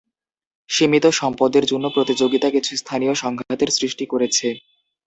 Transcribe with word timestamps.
সীমিত 0.69 1.05
সম্পদের 1.19 1.63
জন্য 1.65 1.85
প্রতিযোগিতা 1.89 2.47
কিছু 2.49 2.71
স্থানীয় 2.77 3.13
সংঘাতের 3.15 3.69
সৃষ্টি 3.77 4.05
করেছে। 4.05 4.47